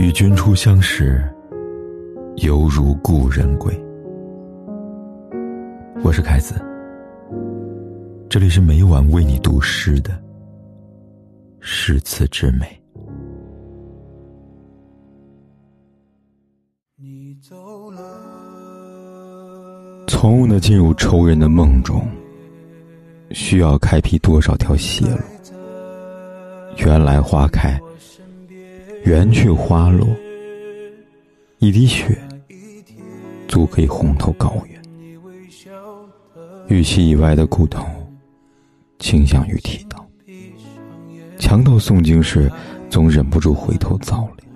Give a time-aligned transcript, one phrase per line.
[0.00, 1.22] 与君初相识，
[2.36, 3.70] 犹如故人归。
[6.02, 6.54] 我是凯子，
[8.26, 10.18] 这里是每晚为你读诗的
[11.60, 12.66] 诗词之美。
[16.96, 18.00] 你走了
[20.08, 22.08] 从容的进入仇人的梦中，
[23.32, 25.18] 需要开辟多少条血路？
[26.78, 27.78] 原来花开，
[29.04, 30.06] 缘去花落，
[31.58, 32.18] 一滴血，
[33.48, 34.80] 足可以红透高原。
[36.68, 37.84] 预期以外的骨头，
[38.98, 40.06] 倾向于提刀。
[41.38, 42.50] 强盗诵经时，
[42.88, 44.48] 总忍不住回头造脸。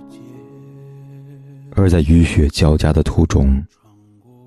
[1.76, 3.62] 而在雨雪交加的途中。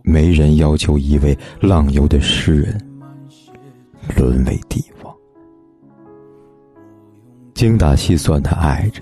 [0.09, 2.81] 没人要求一位浪游的诗人
[4.16, 5.13] 沦为帝王，
[7.53, 9.02] 精打细算的爱着，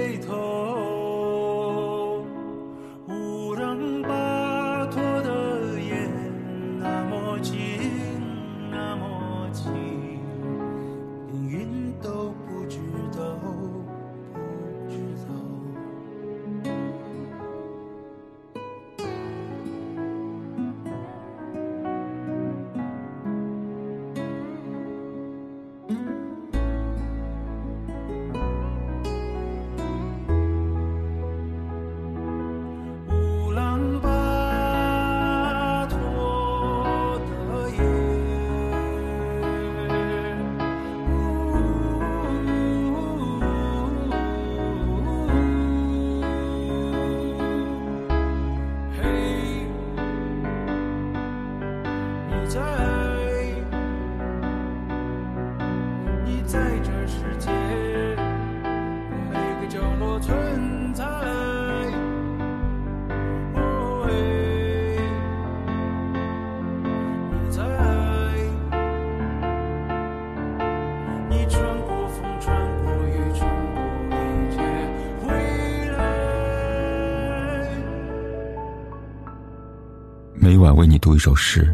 [80.33, 81.73] 每晚为你读一首诗，